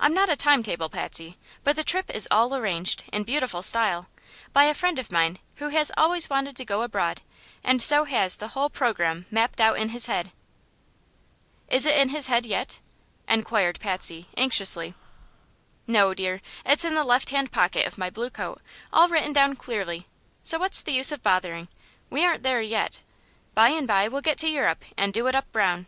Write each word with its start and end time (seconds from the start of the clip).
I'm 0.00 0.12
not 0.12 0.28
a 0.28 0.34
time 0.34 0.64
table, 0.64 0.88
Patsy; 0.88 1.38
but 1.62 1.76
the 1.76 1.84
trip 1.84 2.10
is 2.10 2.26
all 2.32 2.52
arranged, 2.52 3.04
in 3.12 3.22
beautiful 3.22 3.62
style, 3.62 4.08
by 4.52 4.64
a 4.64 4.74
friend 4.74 4.98
of 4.98 5.12
mine 5.12 5.38
who 5.62 5.68
has 5.68 5.92
always 5.96 6.28
wanted 6.28 6.56
to 6.56 6.64
go 6.64 6.82
abroad, 6.82 7.22
and 7.62 7.80
so 7.80 8.02
has 8.02 8.36
the 8.38 8.48
whole 8.48 8.68
programme 8.68 9.24
mapped 9.30 9.60
out 9.60 9.78
in 9.78 9.90
his 9.90 10.06
head." 10.06 10.32
"Is 11.68 11.86
it 11.86 11.96
in 11.96 12.08
his 12.08 12.26
head 12.26 12.44
yet?" 12.44 12.80
enquired 13.28 13.78
Patsy, 13.78 14.26
anxiously. 14.36 14.94
"No, 15.86 16.12
dear; 16.12 16.42
it's 16.66 16.84
in 16.84 16.96
the 16.96 17.04
left 17.04 17.30
hand 17.30 17.52
pocket 17.52 17.86
of 17.86 17.96
my 17.96 18.10
blue 18.10 18.30
coat, 18.30 18.60
all 18.92 19.06
written 19.08 19.32
down 19.32 19.54
clearly. 19.54 20.08
So 20.42 20.58
what's 20.58 20.82
the 20.82 20.90
use 20.92 21.12
of 21.12 21.22
bothering? 21.22 21.68
We 22.10 22.24
aren't 22.24 22.42
there 22.42 22.62
yet. 22.62 23.02
By 23.54 23.68
and 23.68 23.86
bye 23.86 24.08
we'll 24.08 24.22
get 24.22 24.38
to 24.38 24.48
Eu 24.48 24.62
rope 24.62 24.82
an' 24.96 25.12
do 25.12 25.28
it 25.28 25.36
up 25.36 25.52
brown. 25.52 25.86